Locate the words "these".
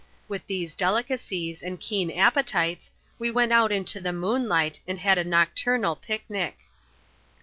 0.47-0.75